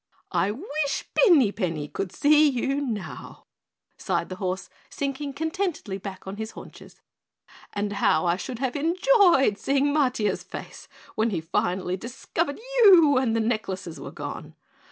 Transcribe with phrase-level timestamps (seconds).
[0.31, 3.45] "I wish Pinny Penny could see you now,"
[3.97, 7.01] sighed the horse, sinking contentedly back on his haunches,
[7.73, 13.35] "and how I should have enjoyed seeing Matiah's face when he finally discovered you and
[13.35, 14.55] the necklaces were gone.